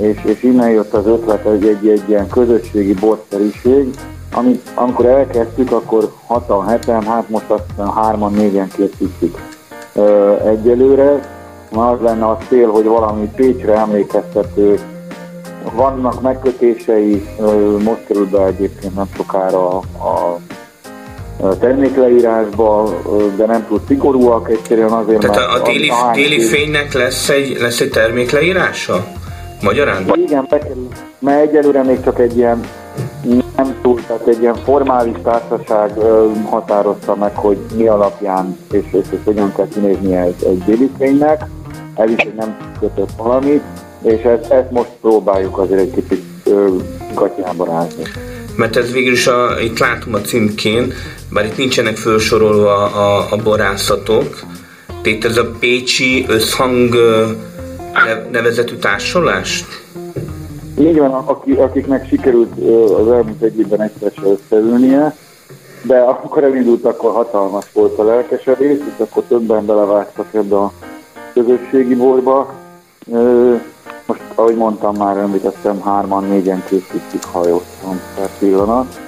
és, 0.00 0.24
és 0.24 0.42
innen 0.42 0.70
jött 0.70 0.94
az 0.94 1.06
ötlet, 1.06 1.46
egy, 1.46 1.66
egy, 1.66 1.88
egy 1.88 2.08
ilyen 2.08 2.28
közösségi 2.28 2.94
borszeriség, 2.94 3.94
amit 4.34 4.70
amikor 4.74 5.06
elkezdtük, 5.06 5.72
akkor 5.72 6.12
6 6.26 6.68
heten, 6.68 7.02
hát 7.02 7.28
most 7.28 7.50
azt 7.50 7.64
hiszem 7.68 7.92
3 7.92 8.34
négyen 8.34 8.68
készítjük 8.68 9.38
egyelőre. 10.44 11.40
Az 11.74 12.00
lenne 12.00 12.26
a 12.26 12.38
cél, 12.48 12.70
hogy 12.70 12.84
valami 12.84 13.30
Pécsre 13.36 13.76
emlékeztető 13.76 14.80
vannak 15.72 16.22
megkötései, 16.22 17.28
most 17.84 18.06
kerül 18.06 18.26
be 18.26 18.44
egyébként 18.44 18.94
nem 18.94 19.08
sokára 19.16 19.78
a 19.78 20.38
termékleírásba, 21.60 22.94
de 23.36 23.46
nem 23.46 23.66
túl 23.68 23.80
szigorúak, 23.86 24.50
egyszerűen 24.50 24.90
azért, 24.90 25.20
Tehát 25.20 25.36
a, 25.36 25.54
a 25.54 25.62
téli, 25.62 25.88
a 25.88 26.10
téli 26.12 26.40
fénynek 26.40 26.92
lesz 26.92 27.28
egy, 27.28 27.56
lesz 27.60 27.80
egy 27.80 27.90
termékleírása? 27.90 29.04
Magyarán? 29.62 30.12
Igen, 30.14 30.46
bekerül, 30.48 30.88
mert 31.18 31.40
egyelőre 31.48 31.82
még 31.82 32.02
csak 32.04 32.18
egy 32.18 32.36
ilyen 32.36 32.60
nem 33.56 33.74
túl, 33.82 34.00
tehát 34.06 34.26
egy 34.26 34.40
ilyen 34.40 34.56
formális 34.64 35.16
társaság 35.22 35.92
határozta 36.50 37.14
meg, 37.14 37.36
hogy 37.36 37.58
mi 37.76 37.86
alapján 37.86 38.58
és, 38.70 38.84
és, 38.92 39.06
és 39.10 39.18
hogyan 39.24 39.54
kell 39.54 39.68
kinézni 39.68 40.16
egy, 40.16 40.44
egy 40.44 40.64
déli 40.64 40.90
fénynek. 40.98 41.44
Ez 41.94 42.10
is 42.10 42.16
egy 42.16 42.34
nem 42.34 42.56
kötött 42.80 43.10
valamit 43.16 43.62
és 44.02 44.22
ezt, 44.22 44.50
ezt 44.50 44.70
most 44.70 44.90
próbáljuk 45.00 45.58
azért 45.58 45.80
egy 45.80 45.94
kicsit 45.94 46.24
gatyába 47.14 47.64
rázni. 47.64 48.02
Mert 48.56 48.76
ez 48.76 48.92
végül 48.92 49.12
is, 49.12 49.26
a, 49.26 49.60
itt 49.60 49.78
látom 49.78 50.14
a 50.14 50.20
címkén, 50.20 50.92
bár 51.30 51.44
itt 51.44 51.56
nincsenek 51.56 51.96
felsorolva 51.96 52.84
a, 52.84 53.26
a 53.30 53.36
borászatok, 53.36 54.40
itt 55.02 55.24
ez 55.24 55.36
a 55.36 55.50
Pécsi 55.60 56.24
összhang 56.28 56.94
nevezetű 58.30 58.74
társulást? 58.74 59.66
Így 60.78 60.98
van, 60.98 61.10
akiknek 61.56 62.08
sikerült 62.08 62.50
az 62.98 63.10
elmúlt 63.10 63.42
egy 63.42 63.58
évben 63.58 63.82
egyszer 63.82 64.12
összeülnie, 64.24 65.16
de 65.82 65.98
akkor 65.98 66.44
elindult, 66.44 66.84
akkor 66.84 67.12
hatalmas 67.12 67.64
volt 67.72 67.98
a 67.98 68.04
lelkesedés, 68.04 68.78
és 68.78 68.94
akkor 68.98 69.22
többen 69.28 69.66
belevágtak 69.66 70.26
ebbe 70.34 70.56
a 70.56 70.72
közösségi 71.32 71.94
borba. 71.94 72.54
Most, 74.06 74.20
ahogy 74.34 74.56
mondtam 74.56 74.96
már, 74.96 75.16
említettem, 75.16 75.80
hárman, 75.80 76.24
négyen 76.24 76.64
készítjük 76.68 77.24
hajóson 77.32 78.00
per 78.16 78.28
pillanat. 78.38 79.00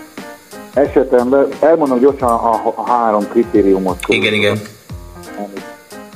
Esetemben 0.75 1.49
elmondom 1.61 1.99
gyorsan 1.99 2.29
a, 2.29 2.73
a 2.75 2.91
három 2.91 3.29
kritériumot. 3.29 3.99
Igen, 4.07 4.33
igen. 4.33 4.59
Amit, 5.39 5.65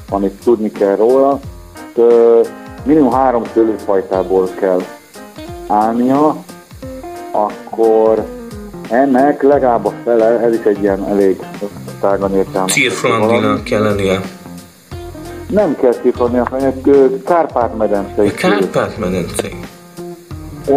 amit 0.08 0.42
tudni 0.44 0.72
kell 0.72 0.96
róla. 0.96 1.40
Minimum 2.84 3.12
három 3.12 3.42
szőlőfajtából 3.54 4.48
kell 4.60 4.82
állnia, 5.66 6.36
akkor 7.30 8.26
ennek 8.90 9.42
legalább 9.42 9.86
a 9.86 9.92
fele, 10.04 10.24
ez 10.24 10.54
is 10.54 10.64
egy 10.64 10.82
ilyen 10.82 11.08
elég 11.08 11.40
tágan 12.00 12.34
értelmes. 12.36 12.72
Círflandinak 12.72 13.64
kell 13.64 13.82
lennie. 13.82 14.20
Nem 15.48 15.76
kell 15.76 16.00
kifogni, 16.02 16.38
hanem 16.38 16.82
Kárpát-medencei. 17.24 18.32
Kárpát-medencei. 18.32 19.60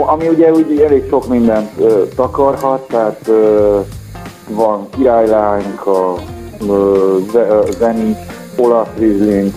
Ami 0.06 0.28
ugye 0.28 0.52
úgy 0.52 0.80
elég 0.80 1.04
sok 1.10 1.28
mindent 1.28 1.70
ö, 1.80 2.04
takarhat, 2.16 2.88
tehát 2.88 3.28
ö, 3.28 3.80
van 4.50 4.90
királylányka, 4.90 6.16
zeni, 7.80 8.18
olasz 8.58 8.88
rizling. 8.98 9.52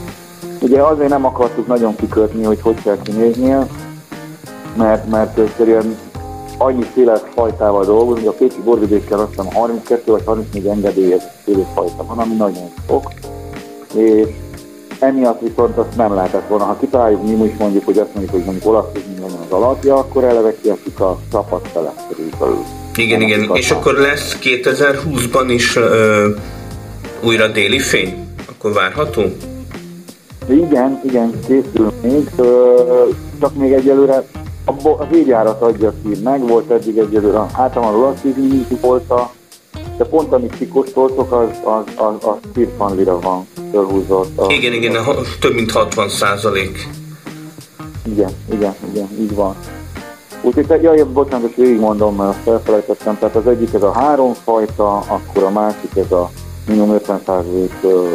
Ugye 0.60 0.82
azért 0.82 1.08
nem 1.08 1.24
akartuk 1.24 1.66
nagyon 1.66 1.96
kikötni, 1.96 2.44
hogy 2.44 2.60
hogy 2.60 2.82
kell 2.82 2.98
kinéznie, 3.02 3.66
mert, 4.76 5.10
mert 5.10 5.38
egyszerűen 5.38 5.96
annyi 6.58 6.84
széles 6.94 7.20
fajtával 7.34 7.84
dolgozunk, 7.84 8.28
a 8.28 8.32
Pécsi 8.32 8.60
borvidékkel 8.64 9.18
azt 9.18 9.28
hiszem 9.28 9.52
32 9.52 10.12
vagy 10.12 10.22
34 10.24 10.66
engedélyes 10.66 11.22
fajta 11.74 12.04
van, 12.06 12.18
ami 12.18 12.34
nagyon 12.34 12.70
sok, 12.88 13.12
és 13.94 14.28
Emiatt 15.04 15.40
viszont 15.40 15.76
azt 15.76 15.96
nem 15.96 16.14
lehetett 16.14 16.48
volna. 16.48 16.64
Ha 16.64 16.76
kitaláljuk, 16.80 17.22
mi 17.22 17.44
is 17.44 17.56
mondjuk, 17.58 17.84
hogy 17.84 17.98
azt 17.98 18.14
mondjuk, 18.14 18.34
hogy 18.34 18.44
mondjuk 18.44 18.66
olasz 18.66 18.86
legyen 18.94 19.30
az 19.46 19.52
alapja, 19.52 19.96
akkor 19.96 20.24
eleve 20.24 20.54
kiesik 20.62 21.00
a 21.00 21.18
csapat 21.32 21.68
fele 21.72 21.92
körülbelül. 22.08 22.64
Igen, 22.96 23.20
igen, 23.20 23.50
és 23.52 23.70
akkor 23.70 23.94
lesz 23.94 24.38
2020-ban 24.42 25.44
is 25.48 25.76
ö, 25.76 26.28
újra 27.24 27.48
déli 27.48 27.78
fény? 27.78 28.26
Akkor 28.48 28.72
várható? 28.72 29.22
Igen, 30.48 31.00
igen, 31.04 31.40
készül 31.46 31.92
még, 32.02 32.30
csak 33.40 33.54
még 33.54 33.72
egyelőre 33.72 34.24
az 34.64 35.06
évjárat 35.12 35.62
adja 35.62 35.92
ki, 36.02 36.20
meg 36.22 36.46
volt 36.48 36.70
eddig 36.70 36.98
egyelőre, 36.98 37.46
általában 37.52 38.00
relatív 38.00 38.80
volt 38.80 39.10
a, 39.10 39.30
de 39.96 40.04
pont 40.04 40.32
amit 40.32 40.56
kikóstoltok, 40.56 41.32
az, 41.32 41.48
az, 41.64 41.84
az, 41.96 42.28
az 42.28 42.36
10 42.54 42.66
lira 42.96 43.20
van 43.20 43.46
fölhúzott. 43.70 44.38
A, 44.38 44.52
igen, 44.52 44.72
igen, 44.72 44.94
a, 44.94 45.14
több 45.40 45.54
mint 45.54 45.70
60 45.70 46.08
százalék. 46.08 46.88
Igen, 48.04 48.30
igen, 48.52 48.74
igen, 48.92 49.08
így 49.20 49.34
van. 49.34 49.56
Úgyhogy, 50.42 50.82
jaj, 50.82 51.02
bocsánat, 51.12 51.42
most 51.42 51.56
végigmondom, 51.56 52.16
mert 52.16 52.28
azt 52.28 52.38
felfelejtettem. 52.44 53.18
Tehát 53.18 53.36
az 53.36 53.46
egyik 53.46 53.74
ez 53.74 53.82
a 53.82 53.92
három 53.92 54.32
fajta, 54.32 54.98
akkor 54.98 55.42
a 55.42 55.50
másik 55.50 55.96
ez 55.96 56.12
a 56.12 56.30
minimum 56.66 56.96
50% 57.06 58.14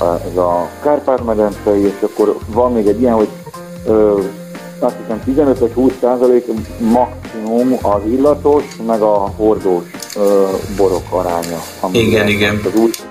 ez 0.00 0.36
a 0.36 0.68
Kárpát-medencei, 0.82 1.80
és 1.84 2.02
akkor 2.02 2.36
van 2.46 2.72
még 2.72 2.86
egy 2.86 3.00
ilyen, 3.00 3.14
hogy 3.14 3.28
ö, 3.86 4.20
azt 4.78 4.96
hiszem 5.00 5.22
15 5.24 5.58
vagy 5.58 5.72
20 5.72 5.92
százalék 6.00 6.44
maximum 6.78 7.78
az 7.82 8.00
illatos, 8.06 8.64
meg 8.86 9.00
a 9.00 9.32
hordós 9.36 9.93
ö, 10.16 10.46
borok 10.76 11.04
aránya. 11.10 11.60
Igen, 11.92 12.28
igen. 12.28 12.60
Az. 12.64 13.04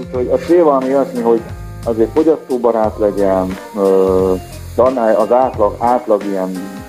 Úgyhogy 0.00 0.28
a 0.32 0.36
cél 0.36 0.64
valami 0.64 0.94
olyasmi, 0.94 1.20
hogy 1.20 1.40
azért 1.84 2.10
fogyasztóbarát 2.14 2.98
legyen, 2.98 3.56
ö, 3.76 4.32
az 5.16 5.32
átlag, 5.32 5.76
átlag 5.78 6.24
ilyen 6.24 6.80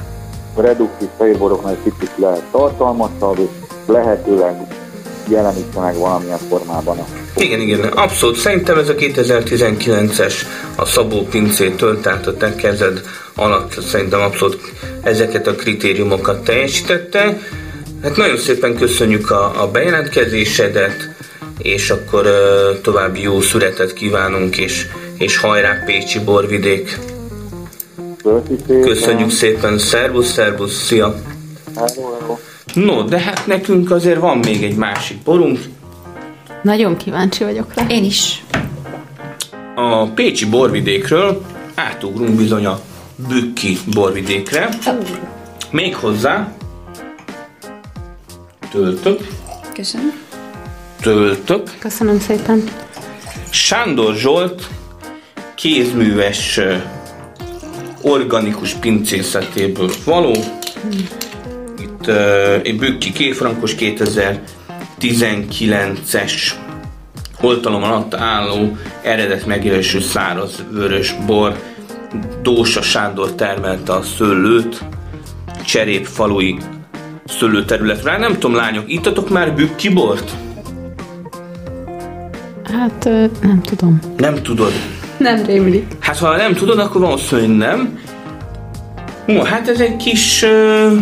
reduktív 0.56 1.08
fejboroknál 1.18 1.72
egy 1.72 1.94
kicsit 1.94 2.18
lehet 2.18 2.44
tartalmasabb, 2.51 3.38
és 3.39 3.50
lehetőleg 3.86 4.68
jelenítse 5.27 5.80
meg 5.80 5.98
valamilyen 5.98 6.38
formában 6.38 6.98
a 6.98 7.06
igen, 7.36 7.60
igen, 7.60 7.80
abszolút. 7.82 8.38
Szerintem 8.38 8.77
ez 8.77 8.89
a 8.89 8.96
2019-es 8.96 10.34
a 10.75 10.86
Szabó 10.86 11.22
pincétől, 11.22 12.01
tehát 12.01 12.27
a 12.27 12.38
te 12.38 12.56
kezed 12.56 13.01
alatt 13.36 13.82
szerintem 13.82 14.22
abszolút 14.22 14.60
ezeket 15.01 15.48
a 15.48 15.56
kritériumokat 15.56 16.44
teljesítette. 16.44 17.38
Hát 18.03 18.17
nagyon 18.17 18.38
szépen 18.38 18.75
köszönjük 18.75 19.31
a, 19.31 19.62
a 19.62 19.72
bejelentkezésedet, 19.72 21.10
és 21.57 21.89
akkor 21.89 22.25
uh, 22.25 22.81
további 22.81 23.22
jó 23.22 23.41
születet 23.41 23.93
kívánunk, 23.93 24.57
és, 24.57 24.88
és 25.17 25.38
hajrá 25.38 25.83
Pécsi 25.86 26.19
borvidék! 26.19 27.00
Köszönjük 28.67 29.29
szépen, 29.29 29.77
szervusz, 29.77 30.31
szervusz, 30.31 30.83
szia! 30.83 31.15
No, 32.74 33.03
de 33.03 33.19
hát 33.19 33.48
nekünk 33.48 33.91
azért 33.91 34.19
van 34.19 34.38
még 34.38 34.63
egy 34.63 34.75
másik 34.75 35.17
borunk. 35.24 35.60
Nagyon 36.62 36.98
kíváncsi 36.98 37.43
vagyok 37.43 37.74
rá. 37.74 37.86
Én 37.88 38.03
is. 38.03 38.43
A 39.75 40.07
Pécsi 40.07 40.45
borvidékről 40.45 41.41
átugrunk 41.75 42.36
bizony 42.36 42.65
a 42.65 42.79
Bükki 43.27 43.77
borvidékre. 43.93 44.69
Még 45.72 45.95
hozzá 45.95 46.53
töltök. 48.74 49.27
Köszönöm. 49.74 50.22
Töltök. 51.01 51.77
Köszönöm 51.80 52.20
szépen. 52.20 52.63
Sándor 53.50 54.15
Zsolt 54.15 54.68
kézműves 55.56 56.60
organikus 58.01 58.74
pincészetéből 58.74 59.89
való. 60.06 60.36
Itt 61.80 62.08
uh, 62.08 62.60
egy 62.63 62.77
bükki 62.77 63.12
kéfrankos 63.12 63.75
2019-es 63.80 66.34
oltalom 67.42 67.84
alatt 67.84 68.13
álló 68.13 68.77
eredet 69.03 69.46
megjelölésű 69.46 70.00
száraz 70.00 70.63
vörös 70.72 71.15
bor. 71.25 71.60
Dósa 72.42 72.82
Sándor 72.82 73.32
termelte 73.32 73.94
a 73.94 74.01
szőlőt 74.01 74.84
Cserép 75.65 76.06
falui 76.06 76.58
szőlőterületre. 77.39 78.17
Nem 78.17 78.33
tudom, 78.33 78.55
lányok, 78.55 78.83
ittatok 78.87 79.29
már 79.29 79.55
bükki 79.55 79.89
bort? 79.89 80.31
Hát 82.63 83.03
nem 83.41 83.61
tudom. 83.61 84.00
Nem 84.17 84.43
tudod? 84.43 84.72
Nem 85.17 85.46
rémlik. 85.46 85.85
Hát 86.00 86.17
ha 86.17 86.35
nem 86.35 86.53
tudod, 86.53 86.79
akkor 86.79 87.01
valószínűleg 87.01 87.57
nem. 87.57 88.00
No, 89.25 89.41
hát 89.41 89.67
ez 89.67 89.79
egy 89.79 89.96
kis... 89.96 90.43
Uh, 90.43 91.01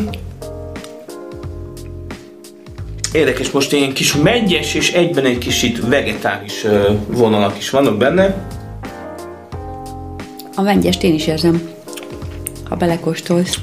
érdekes, 3.12 3.52
most 3.52 3.74
ilyen 3.74 3.94
kis 3.94 4.16
megyes 4.16 4.74
és 4.74 4.94
egyben 4.94 5.26
egy 5.26 5.38
kis 5.38 5.64
itt 5.64 5.86
vegetális 5.86 6.64
uh, 6.64 6.86
vonalak 7.08 7.58
is 7.58 7.70
vannak 7.70 7.98
benne. 7.98 8.48
A 10.56 10.62
mengyest 10.62 11.04
én 11.04 11.14
is 11.14 11.28
érzem, 11.28 11.62
ha 12.70 12.76
belekóstolsz. 12.76 13.58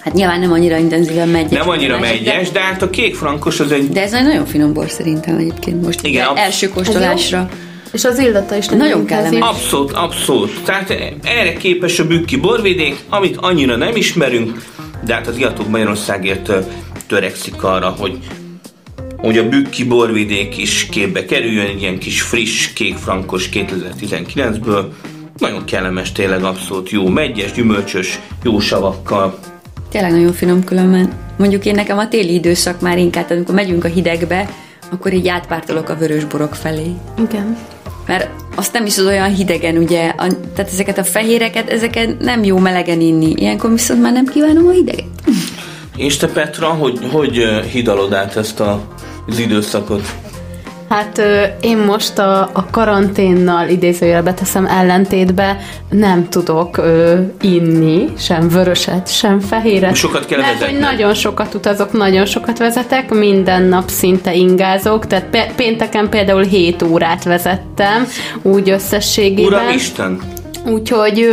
Hát 0.00 0.14
nyilván 0.14 0.40
nem 0.40 0.52
annyira 0.52 0.76
intenzíven 0.76 1.28
megyes. 1.28 1.50
Nem 1.50 1.68
annyira 1.68 1.98
megyes, 1.98 2.50
de 2.50 2.60
hát 2.60 2.82
a 2.82 2.90
kék 2.90 3.14
frankos 3.14 3.60
az 3.60 3.72
egy... 3.72 3.88
De 3.88 4.02
ez 4.02 4.12
egy 4.12 4.22
nagyon 4.22 4.46
finom 4.46 4.72
bor 4.72 4.90
szerintem 4.90 5.36
egyébként 5.36 5.82
most. 5.82 6.06
Igen, 6.06 6.26
absz- 6.26 6.40
első 6.40 6.68
kóstolásra. 6.68 7.48
És 7.92 8.04
az 8.04 8.18
illata 8.18 8.56
is 8.56 8.66
nagyon, 8.66 9.06
kellemes. 9.06 9.40
Abszolút, 9.40 9.92
abszolút. 9.92 10.60
Tehát 10.64 10.90
erre 11.22 11.52
képes 11.52 11.98
a 11.98 12.06
bükki 12.06 12.36
borvidék, 12.36 12.96
amit 13.08 13.36
annyira 13.36 13.76
nem 13.76 13.96
ismerünk, 13.96 14.64
de 15.04 15.14
hát 15.14 15.26
az 15.26 15.36
Iatok 15.36 15.68
Magyarországért 15.68 16.52
törekszik 17.06 17.62
arra, 17.62 17.94
hogy 17.98 18.18
hogy 19.16 19.38
a 19.38 19.48
bükki 19.48 19.84
borvidék 19.84 20.58
is 20.58 20.86
képbe 20.90 21.24
kerüljön, 21.24 21.66
egy 21.66 21.80
ilyen 21.80 21.98
kis 21.98 22.20
friss, 22.22 22.72
kékfrankos 22.72 23.48
2019-ből. 23.52 24.84
Nagyon 25.38 25.64
kellemes, 25.64 26.12
tényleg 26.12 26.44
abszolút 26.44 26.90
jó, 26.90 27.08
megyes, 27.08 27.52
gyümölcsös, 27.52 28.18
jó 28.42 28.60
savakkal. 28.60 29.38
Tényleg 29.90 30.10
nagyon 30.10 30.32
finom 30.32 30.64
különben. 30.64 31.12
Mondjuk 31.36 31.64
én 31.64 31.74
nekem 31.74 31.98
a 31.98 32.08
téli 32.08 32.34
időszak 32.34 32.80
már 32.80 32.98
inkább, 32.98 33.30
amikor 33.30 33.54
megyünk 33.54 33.84
a 33.84 33.88
hidegbe, 33.88 34.48
akkor 34.90 35.12
így 35.12 35.28
átpártolok 35.28 35.88
a 35.88 35.96
vörös 35.96 36.24
borok 36.24 36.54
felé. 36.54 36.92
Igen 37.18 37.56
mert 38.10 38.28
azt 38.54 38.72
nem 38.72 38.86
is 38.86 38.98
az 38.98 39.04
olyan 39.04 39.34
hidegen, 39.34 39.76
ugye, 39.76 40.08
a, 40.08 40.26
tehát 40.54 40.72
ezeket 40.72 40.98
a 40.98 41.04
fehéreket, 41.04 41.70
ezeket 41.70 42.18
nem 42.18 42.44
jó 42.44 42.58
melegen 42.58 43.00
inni. 43.00 43.32
Ilyenkor 43.36 43.70
viszont 43.70 44.02
már 44.02 44.12
nem 44.12 44.26
kívánom 44.26 44.66
a 44.66 44.70
hideget. 44.70 45.04
És 45.96 46.16
te 46.16 46.26
Petra, 46.26 46.68
hogy, 46.68 46.98
hogy 47.12 47.34
hidalod 47.72 48.12
át 48.12 48.36
ezt 48.36 48.60
a, 48.60 48.80
az 49.26 49.38
időszakot? 49.38 50.02
Hát 50.88 51.22
én 51.60 51.78
most 51.78 52.18
a, 52.18 52.40
a 52.40 52.59
karanténnal 52.70 53.68
idézőjelbe 53.68 54.30
beteszem 54.30 54.66
ellentétbe 54.66 55.56
nem 55.90 56.28
tudok 56.28 56.76
ö, 56.76 57.20
inni, 57.40 58.08
sem 58.18 58.48
vöröset, 58.48 59.12
sem 59.12 59.40
fehéret. 59.40 59.94
Sokat 59.94 60.26
kell 60.26 60.40
Mert, 60.40 60.64
hogy 60.64 60.78
nagyon 60.78 61.14
sokat 61.14 61.54
utazok, 61.54 61.92
nagyon 61.92 62.26
sokat 62.26 62.58
vezetek, 62.58 63.10
minden 63.10 63.62
nap 63.62 63.88
szinte 63.88 64.34
ingázok, 64.34 65.06
tehát 65.06 65.24
pe- 65.24 65.52
pénteken 65.56 66.08
például 66.08 66.42
7 66.42 66.82
órát 66.82 67.24
vezettem, 67.24 68.06
úgy 68.42 68.70
összességében. 68.70 69.52
Uramisten! 69.52 70.20
Úgyhogy, 70.66 71.28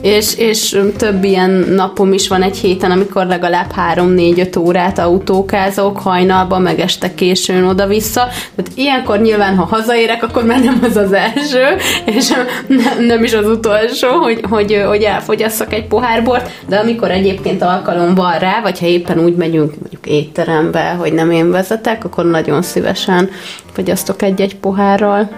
és, 0.00 0.36
és 0.36 0.80
több 0.96 1.24
ilyen 1.24 1.50
napom 1.50 2.12
is 2.12 2.28
van 2.28 2.42
egy 2.42 2.56
héten, 2.56 2.90
amikor 2.90 3.26
legalább 3.26 3.72
3-4-5 3.94 4.58
órát 4.58 4.98
autókázok 4.98 5.98
hajnalban, 5.98 6.62
meg 6.62 6.80
este 6.80 7.14
későn 7.14 7.64
oda-vissza. 7.64 8.28
Tehát 8.54 8.72
ilyenkor 8.74 9.20
nyilván, 9.20 9.56
ha 9.56 9.64
hazaérek, 9.64 10.22
akkor 10.22 10.44
már 10.44 10.62
nem 10.62 10.78
az 10.82 10.96
az 10.96 11.12
első, 11.12 11.64
és 12.04 12.28
nem, 12.66 13.06
nem 13.06 13.24
is 13.24 13.34
az 13.34 13.46
utolsó, 13.46 14.08
hogy, 14.08 14.40
hogy, 14.48 14.82
hogy 14.86 15.02
elfogyasszak 15.02 15.72
egy 15.72 15.86
pohár 15.86 16.24
bort, 16.24 16.50
de 16.68 16.76
amikor 16.76 17.10
egyébként 17.10 17.62
alkalom 17.62 18.14
van 18.14 18.38
rá, 18.38 18.60
vagy 18.62 18.78
ha 18.78 18.86
éppen 18.86 19.18
úgy 19.18 19.36
megyünk 19.36 19.74
mondjuk 19.80 20.06
étterembe, 20.06 20.90
hogy 20.90 21.12
nem 21.12 21.30
én 21.30 21.50
vezetek, 21.50 22.04
akkor 22.04 22.24
nagyon 22.24 22.62
szívesen 22.62 23.30
fogyasztok 23.72 24.22
egy-egy 24.22 24.56
pohárral. 24.56 25.30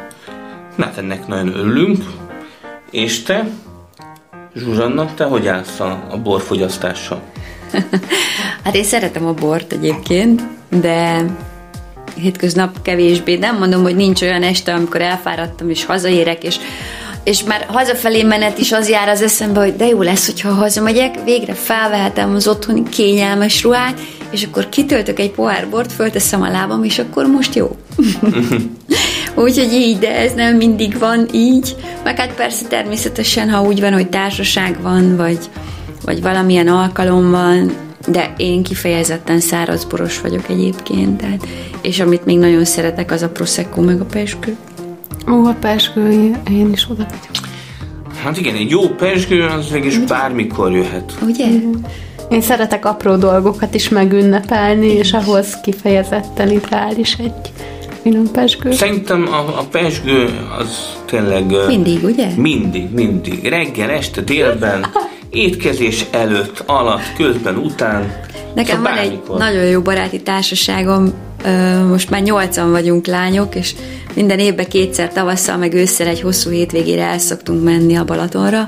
Na, 0.77 0.91
ennek 0.97 1.27
nagyon 1.27 1.57
örülünk. 1.57 2.05
És 2.97 3.23
te, 3.23 3.49
Zsuzsanna, 4.55 5.15
te 5.15 5.25
hogy 5.25 5.47
állsz 5.47 5.81
a, 5.81 6.07
a 6.11 6.19
borfogyasztással? 6.19 7.23
hát 8.65 8.75
én 8.75 8.85
szeretem 8.85 9.27
a 9.27 9.33
bort 9.33 9.73
egyébként, 9.73 10.43
de 10.81 11.25
hétköznap 12.15 12.83
kevésbé. 12.83 13.37
Nem 13.37 13.59
mondom, 13.59 13.83
hogy 13.83 13.97
nincs 13.97 14.23
olyan 14.23 14.43
este, 14.43 14.75
amikor 14.75 15.01
elfáradtam 15.01 15.71
és 15.71 15.85
hazaérek, 15.85 16.45
és 16.45 16.59
és 17.25 17.43
már 17.45 17.67
hazafelé 17.69 18.23
menet 18.23 18.59
is 18.59 18.73
az 18.73 18.89
jár 18.89 19.09
az 19.09 19.23
eszembe, 19.23 19.61
hogy 19.61 19.77
de 19.77 19.87
jó 19.87 20.03
lesz, 20.03 20.27
hogyha 20.27 20.53
hazamegyek, 20.53 21.25
végre 21.25 21.55
felvehetem 21.55 22.35
az 22.35 22.49
otthoni 22.49 22.83
kényelmes 22.83 23.63
ruhát, 23.63 24.01
és 24.31 24.45
akkor 24.45 24.69
kitöltök 24.69 25.19
egy 25.19 25.31
pohár 25.31 25.69
bort, 25.71 25.93
fölteszem 25.93 26.43
a 26.43 26.49
lábam, 26.49 26.85
és 26.85 26.99
akkor 26.99 27.27
most 27.27 27.55
jó. 27.55 27.77
Úgyhogy 29.37 29.73
így, 29.73 29.99
de 29.99 30.17
ez 30.17 30.35
nem 30.35 30.57
mindig 30.57 30.99
van 30.99 31.29
így. 31.33 31.77
Meg 32.05 32.19
hát 32.19 32.35
persze 32.35 32.67
természetesen, 32.67 33.51
ha 33.51 33.63
úgy 33.63 33.81
van, 33.81 33.93
hogy 33.93 34.09
társaság 34.09 34.83
van, 34.83 35.17
vagy, 35.17 35.39
vagy 36.05 36.23
valamilyen 36.23 36.69
alkalom 36.69 37.31
van, 37.31 37.73
de 38.09 38.35
én 38.37 38.63
kifejezetten 38.63 39.41
szárazboros 39.41 40.21
vagyok 40.21 40.49
egyébként, 40.49 41.21
tehát, 41.21 41.47
és 41.83 42.01
amit 42.01 42.25
még 42.25 42.39
nagyon 42.39 42.65
szeretek, 42.65 43.11
az 43.11 43.23
a 43.23 43.29
Prosecco 43.29 43.81
meg 43.81 44.01
a 44.01 44.05
peskő. 44.05 44.57
Ó, 45.31 45.45
a 45.45 45.57
peskő, 45.61 46.37
én 46.51 46.73
is 46.73 46.87
oda 46.91 47.07
vagyok. 47.09 47.47
Hát 48.23 48.39
igen, 48.39 48.55
egy 48.55 48.71
jó 48.71 48.81
pesgő 48.81 49.43
az 49.43 49.75
is 49.85 49.99
bármikor 49.99 50.73
jöhet. 50.73 51.13
Ugye? 51.23 51.47
Én 52.31 52.41
szeretek 52.41 52.85
apró 52.85 53.17
dolgokat 53.17 53.75
is 53.75 53.89
megünnepelni, 53.89 54.87
és 54.87 55.13
ahhoz 55.13 55.61
kifejezetten 55.63 56.51
ideális 56.51 57.15
egy 57.15 57.53
finom 58.07 58.31
pesgő. 58.33 58.73
Szerintem 58.73 59.29
a, 59.33 59.59
a 59.59 59.65
pesgő 59.71 60.41
az 60.59 60.97
tényleg... 61.05 61.45
Mindig, 61.67 62.05
ugye? 62.05 62.29
Mindig, 62.37 62.91
mindig. 62.91 63.49
Reggel, 63.49 63.91
este, 63.91 64.21
délben, 64.21 64.87
étkezés 65.31 66.05
előtt, 66.11 66.63
alatt, 66.67 67.13
közben, 67.17 67.57
után. 67.57 68.21
Nekem 68.55 68.77
szóval 68.77 68.95
van 68.95 69.03
egy 69.03 69.21
nagyon 69.39 69.65
jó 69.65 69.81
baráti 69.81 70.23
társaságom, 70.23 71.13
most 71.89 72.11
már 72.11 72.23
nyolcan 72.23 72.71
vagyunk 72.71 73.07
lányok, 73.07 73.55
és 73.55 73.75
minden 74.15 74.39
évben 74.39 74.69
kétszer 74.69 75.13
tavasszal, 75.13 75.57
meg 75.57 75.75
ősszel 75.75 76.07
egy 76.07 76.21
hosszú 76.21 76.51
hétvégére 76.51 77.03
el 77.03 77.19
szoktunk 77.19 77.65
menni 77.65 77.97
a 77.97 78.05
Balatonra, 78.05 78.67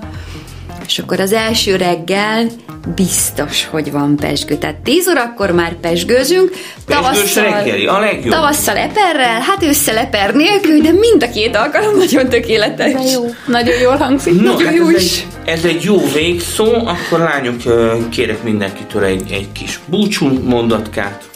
és 0.87 0.99
akkor 0.99 1.21
az 1.21 1.33
első 1.33 1.77
reggel 1.77 2.47
biztos, 2.95 3.67
hogy 3.71 3.93
van 3.93 4.17
pesgő. 4.17 4.57
Tehát 4.57 4.77
10 4.77 5.09
órakor 5.09 5.51
már 5.51 5.75
pesgőzünk. 5.75 6.51
Tavasszal, 6.87 7.45
reggeli, 7.45 7.87
a 7.87 7.99
legjobb. 7.99 8.33
Tavasszal 8.33 8.77
eperrel, 8.77 9.41
hát 9.41 9.63
össze 9.63 10.01
eper 10.01 10.35
nélkül, 10.35 10.81
de 10.81 10.91
mind 10.93 11.23
a 11.23 11.31
két 11.31 11.57
alkalom 11.57 11.97
nagyon 11.97 12.29
tökéletes. 12.29 12.93
De 12.93 13.01
jó. 13.11 13.25
Nagyon 13.47 13.79
jól 13.81 13.97
hangzik. 13.97 14.41
No, 14.41 14.53
nagyon 14.53 14.67
hát 14.67 14.75
jó 14.75 14.89
ez, 14.89 15.03
is. 15.03 15.27
Egy, 15.45 15.53
ez 15.53 15.65
egy 15.65 15.83
jó 15.83 16.13
végszó, 16.13 16.75
akkor 16.75 17.19
lányok 17.19 17.63
kérek 18.11 18.43
mindenkitől 18.43 19.05
egy, 19.05 19.33
egy 19.33 19.53
kis 19.53 19.81
búcsú 19.87 20.27
mondatkát. 20.45 21.29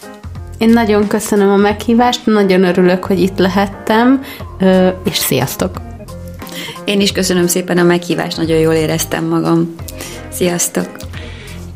Én 0.59 0.68
nagyon 0.68 1.07
köszönöm 1.07 1.50
a 1.50 1.57
meghívást, 1.57 2.26
nagyon 2.26 2.64
örülök, 2.64 3.05
hogy 3.05 3.20
itt 3.20 3.38
lehettem, 3.38 4.24
és 5.05 5.16
sziasztok! 5.16 5.81
Én 6.85 7.00
is 7.00 7.12
köszönöm 7.12 7.46
szépen 7.46 7.78
a 7.78 7.83
meghívást, 7.83 8.37
nagyon 8.37 8.59
jól 8.59 8.74
éreztem 8.74 9.24
magam. 9.24 9.74
Sziasztok! 10.33 11.12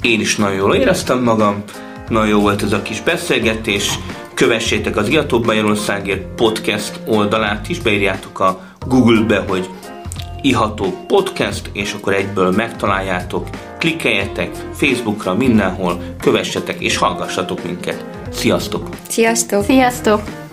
Én 0.06 0.20
is 0.20 0.36
nagyon 0.36 0.56
jól 0.56 0.74
éreztem 0.74 1.22
magam, 1.22 1.62
nagyon 2.08 2.28
jó 2.28 2.40
volt 2.40 2.62
ez 2.62 2.72
a 2.72 2.82
kis 2.82 3.00
beszélgetés. 3.00 3.98
Kövessétek 4.34 4.96
az 4.96 5.08
Iató 5.08 5.42
Magyarországért 5.44 6.34
podcast 6.34 7.00
oldalát 7.06 7.68
is, 7.68 7.78
beírjátok 7.78 8.40
a 8.40 8.60
Google-be, 8.86 9.44
hogy 9.48 9.68
Iható 10.42 11.04
Podcast, 11.06 11.70
és 11.72 11.92
akkor 11.92 12.14
egyből 12.14 12.50
megtaláljátok. 12.50 13.48
Klikkeljetek 13.78 14.50
Facebookra, 14.74 15.34
mindenhol, 15.34 16.00
kövessetek 16.20 16.80
és 16.80 16.96
hallgassatok 16.96 17.64
minket. 17.64 18.04
Sziasztok! 18.32 18.88
Sziasztok! 19.08 19.64
Sziasztok! 19.64 20.45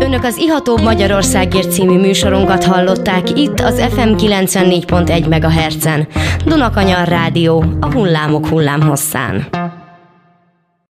Önök 0.00 0.24
az 0.24 0.36
Ihatóbb 0.36 0.82
Magyarországért 0.82 1.72
című 1.72 1.98
műsorunkat 1.98 2.64
hallották 2.64 3.38
itt 3.38 3.60
az 3.60 3.80
FM 3.80 4.12
94.1 4.14 5.28
MHz-en. 5.28 6.06
Dunakanyar 6.44 7.08
Rádió, 7.08 7.64
a 7.80 7.92
hullámok 7.92 8.46
hullámhosszán. 8.46 9.46